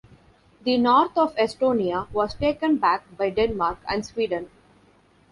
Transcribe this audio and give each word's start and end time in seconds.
The 0.63 0.79
north 0.79 1.15
of 1.15 1.35
Estonia 1.35 2.09
was 2.11 2.33
taken 2.33 2.77
back 2.77 3.05
by 3.15 3.29
Denmark 3.29 3.77
and 3.87 4.03
Sweden. 4.03 4.49